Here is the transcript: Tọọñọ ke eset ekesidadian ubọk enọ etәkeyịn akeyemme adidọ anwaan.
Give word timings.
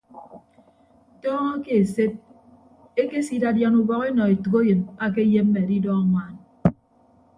Tọọñọ 1.21 1.55
ke 1.65 1.71
eset 1.81 2.13
ekesidadian 3.01 3.79
ubọk 3.81 4.01
enọ 4.09 4.23
etәkeyịn 4.33 4.79
akeyemme 5.05 5.59
adidọ 5.63 5.89
anwaan. 6.01 6.35